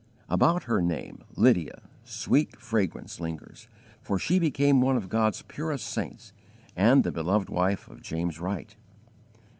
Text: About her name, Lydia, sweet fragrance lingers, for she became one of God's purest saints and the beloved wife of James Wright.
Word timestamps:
About 0.29 0.63
her 0.63 0.81
name, 0.81 1.23
Lydia, 1.35 1.83
sweet 2.03 2.55
fragrance 2.57 3.19
lingers, 3.19 3.67
for 4.01 4.17
she 4.17 4.39
became 4.39 4.81
one 4.81 4.97
of 4.97 5.09
God's 5.09 5.43
purest 5.43 5.85
saints 5.87 6.33
and 6.75 7.03
the 7.03 7.11
beloved 7.11 7.49
wife 7.51 7.87
of 7.87 8.01
James 8.01 8.39
Wright. 8.39 8.75